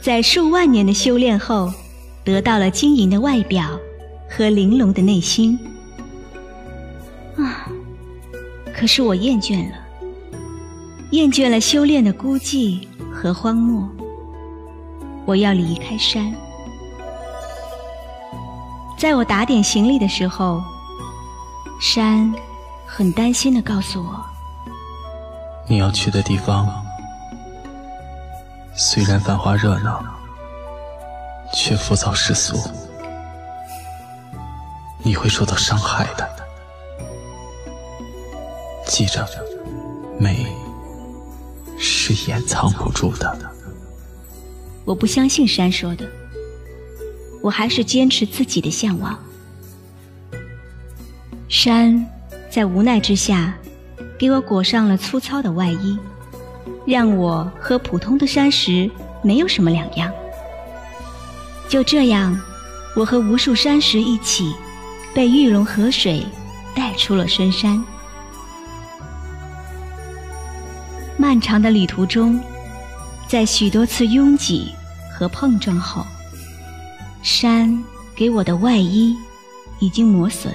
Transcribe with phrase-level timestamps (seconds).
[0.00, 1.72] 在数万年的修炼后，
[2.24, 3.78] 得到了晶莹的外表
[4.30, 5.58] 和玲珑的内心。
[7.36, 7.68] 啊！
[8.74, 9.76] 可是我厌倦了，
[11.10, 13.88] 厌倦了修炼的孤寂和荒漠。
[15.26, 16.32] 我要离开山。
[18.96, 20.62] 在我打点行李的时候，
[21.80, 22.32] 山
[22.86, 24.24] 很担心的告诉我
[25.68, 26.66] ：“你要去的地方。”
[28.80, 30.04] 虽然繁华热闹，
[31.52, 32.56] 却浮躁世俗，
[35.02, 36.30] 你会受到伤害的。
[38.86, 39.28] 记着，
[40.16, 40.46] 美
[41.76, 43.36] 是掩藏不住的。
[44.84, 46.08] 我不相信山说的，
[47.42, 49.18] 我还是坚持自己的向往。
[51.48, 52.06] 山
[52.48, 53.58] 在无奈之下，
[54.16, 55.98] 给我裹上了粗糙的外衣。
[56.88, 58.90] 让我和普通的山石
[59.22, 60.10] 没有什么两样。
[61.68, 62.34] 就这样，
[62.96, 64.54] 我和无数山石一起，
[65.14, 66.26] 被玉龙河水
[66.74, 67.84] 带出了深山。
[71.18, 72.40] 漫长的旅途中，
[73.26, 74.72] 在许多次拥挤
[75.12, 76.06] 和碰撞后，
[77.22, 77.84] 山
[78.16, 79.14] 给我的外衣
[79.78, 80.54] 已经磨损，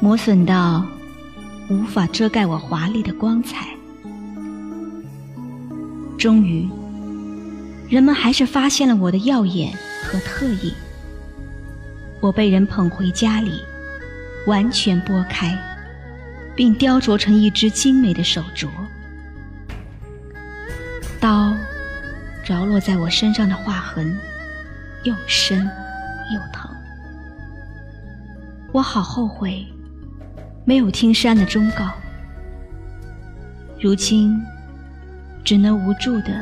[0.00, 0.82] 磨损到
[1.68, 3.75] 无法遮盖我华丽的光彩。
[6.18, 6.66] 终于，
[7.90, 10.72] 人们还是发现了我的耀眼和特异。
[12.20, 13.60] 我被人捧回家里，
[14.46, 15.56] 完全剥开，
[16.54, 18.68] 并雕琢成一只精美的手镯。
[21.20, 21.54] 刀
[22.42, 24.18] 着落在我身上的划痕，
[25.04, 25.58] 又深
[26.34, 26.70] 又疼。
[28.72, 29.66] 我好后悔，
[30.64, 31.90] 没有听山的忠告。
[33.78, 34.40] 如今。
[35.46, 36.32] 只能无助的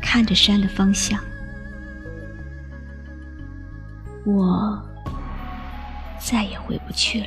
[0.00, 1.20] 看着山的方向，
[4.24, 4.82] 我
[6.18, 7.26] 再也回不去了。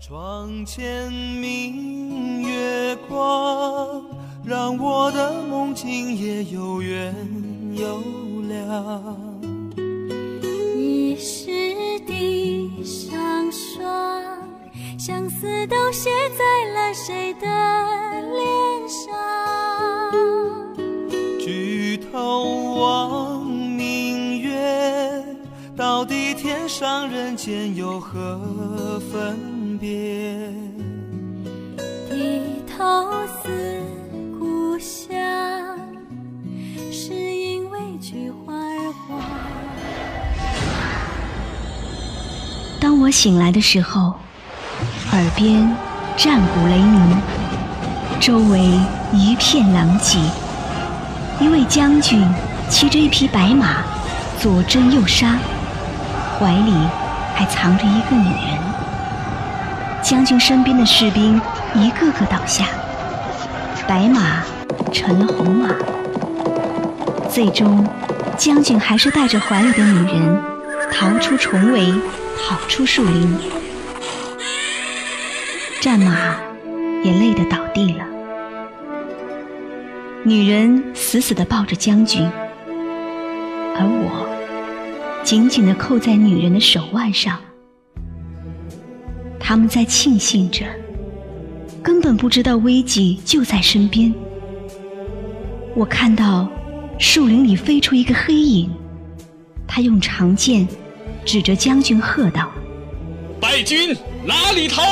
[0.00, 4.02] 窗前明月光，
[4.42, 7.14] 让我的梦境也有圆
[7.74, 8.00] 有
[8.48, 9.16] 亮。
[10.78, 11.50] 疑是
[12.06, 13.84] 地上霜，
[14.98, 17.46] 相思都写在了谁的
[18.32, 18.49] 脸？
[26.80, 30.48] 上人间有何分别？
[32.08, 33.82] 低头思
[34.38, 35.20] 故乡，
[36.90, 39.20] 是因为菊花儿黄。
[42.80, 44.14] 当我醒来的时候，
[45.12, 45.76] 耳边
[46.16, 47.18] 战鼓雷鸣，
[48.18, 48.58] 周围
[49.12, 50.18] 一片狼藉。
[51.42, 52.26] 一位将军
[52.70, 53.84] 骑着一匹白马，
[54.40, 55.38] 左征右杀。
[56.40, 56.72] 怀里
[57.34, 58.58] 还藏着一个女人，
[60.02, 61.38] 将军身边的士兵
[61.74, 62.64] 一个个倒下，
[63.86, 64.42] 白马
[64.90, 65.68] 成了红马。
[67.28, 67.86] 最终，
[68.38, 70.42] 将军还是带着怀里的女人
[70.90, 71.92] 逃出重围，
[72.38, 73.36] 跑出树林。
[75.78, 76.14] 战马
[77.04, 78.04] 也累得倒地了，
[80.22, 82.30] 女人死死地抱着将军，
[85.30, 87.38] 紧紧地扣在女人的手腕上，
[89.38, 90.66] 他们在庆幸着，
[91.80, 94.12] 根本不知道危机就在身边。
[95.76, 96.48] 我看到
[96.98, 98.68] 树林里飞出一个黑影，
[99.68, 100.66] 他用长剑
[101.24, 102.50] 指着将军喝道
[103.40, 104.82] ：“败军哪里逃？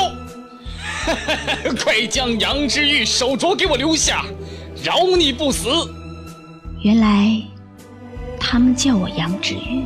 [1.83, 4.23] 快将杨之玉手镯给我留下，
[4.81, 5.67] 饶你不死！”
[6.81, 7.41] 原来，
[8.39, 9.83] 他们叫我杨之玉。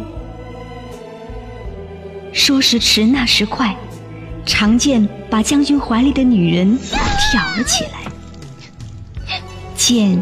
[2.33, 3.75] 说时迟，那时快，
[4.45, 6.77] 长剑把将军怀里的女人
[7.31, 8.11] 挑了起来，
[9.75, 10.21] 剑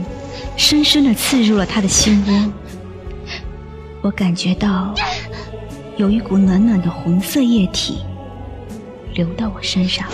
[0.57, 2.53] 深深的刺入了他的心窝。
[4.01, 4.93] 我感觉到
[5.95, 7.99] 有一股暖暖的红色液体
[9.13, 10.05] 流到我身上，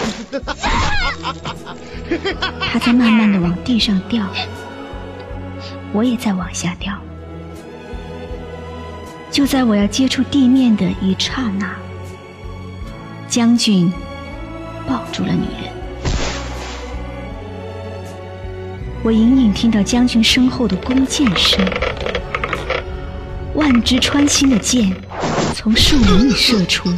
[2.71, 4.25] 他在慢慢的往地上掉。
[5.93, 6.93] 我也在往下掉。
[9.31, 11.75] 就在我要接触地面的一刹那，
[13.27, 13.91] 将军
[14.87, 15.71] 抱住了女人。
[19.03, 21.63] 我隐隐听到将军身后的弓箭声，
[23.53, 24.91] 万支穿心的箭
[25.53, 26.89] 从树林里射出，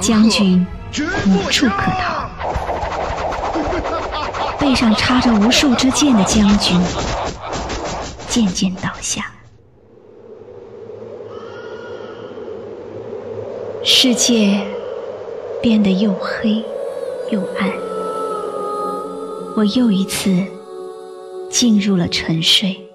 [0.00, 0.66] 将军
[1.26, 2.28] 无处可逃。
[4.58, 6.80] 背上插着无数支箭的将军
[8.28, 9.30] 渐渐倒下。
[13.84, 14.66] 世界
[15.66, 16.62] 变得又黑
[17.32, 17.68] 又暗，
[19.56, 20.30] 我又一次
[21.50, 22.85] 进入了沉睡。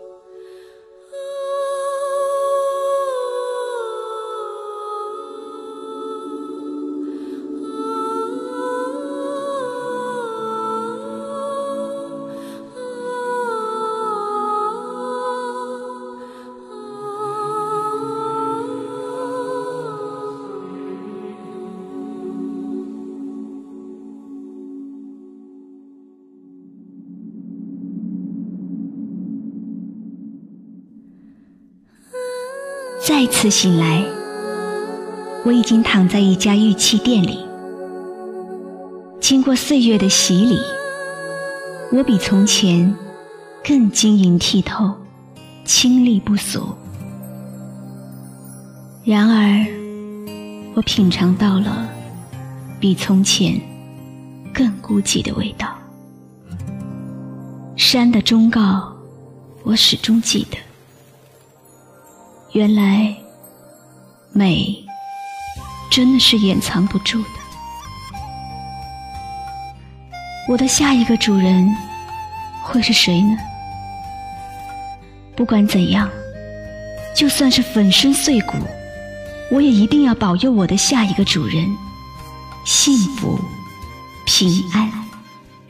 [33.04, 34.06] 再次醒来，
[35.44, 37.44] 我已经躺在一家玉器店里。
[39.20, 40.60] 经过岁月的洗礼，
[41.92, 42.94] 我比从前
[43.64, 44.94] 更晶莹剔透、
[45.66, 46.62] 清丽不俗。
[49.04, 49.66] 然而，
[50.76, 51.90] 我品尝到了
[52.80, 53.60] 比从前
[54.54, 55.76] 更孤寂的味道。
[57.76, 58.96] 山的忠告，
[59.64, 60.58] 我始终记得。
[62.54, 63.16] 原来，
[64.34, 64.84] 美
[65.90, 67.30] 真的是掩藏不住的。
[70.50, 71.74] 我的下一个主人
[72.62, 73.38] 会是谁呢？
[75.34, 76.10] 不管怎样，
[77.16, 78.58] 就算是粉身碎骨，
[79.50, 81.66] 我也一定要保佑我的下一个主人
[82.66, 83.40] 幸福
[84.26, 84.92] 平安。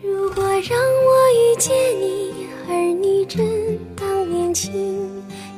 [0.01, 3.45] 如果让我遇见你，而你正
[3.95, 4.71] 当年轻。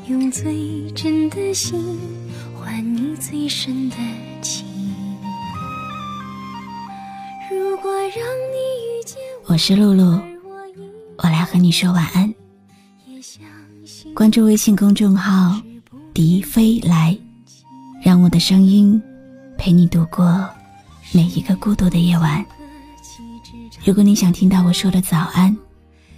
[0.10, 1.98] 用最真的心
[2.60, 3.96] 换你最深的
[4.42, 4.66] 情。
[7.50, 9.18] 如果让你遇见
[9.48, 10.20] 我是露露，
[11.18, 12.34] 我来和你说晚安。
[14.14, 15.58] 关注微信公众号
[16.14, 17.18] “笛飞来”，
[18.04, 19.02] 让我的声音
[19.58, 20.46] 陪你度过
[21.14, 22.46] 每一个孤独的夜晚。
[23.86, 25.56] 如果你想听到我说的早安，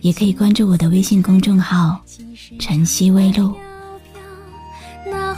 [0.02, 2.02] 也可以关注我的微信公众号
[2.58, 3.56] “晨曦微露”。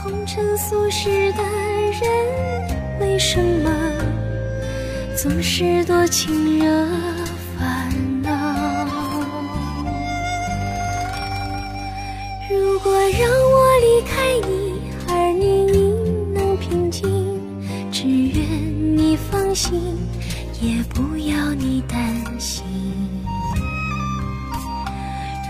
[0.02, 3.70] 红尘俗世的人，为什么
[5.16, 6.86] 总是多情惹
[7.58, 7.90] 烦
[8.22, 8.30] 恼？
[12.48, 15.76] 如果让我离开你，而你亦
[16.32, 17.02] 能平静，
[17.90, 19.98] 只愿你放心，
[20.60, 21.98] 也不要你担
[22.38, 22.62] 心。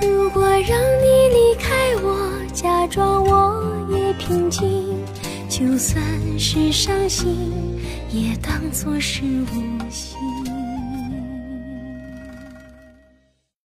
[0.01, 1.08] 如果让你，
[2.61, 4.09] 假装我也。
[4.19, 4.69] 平静，
[5.49, 6.03] 就算
[6.39, 10.19] 是伤心，也当作是无心。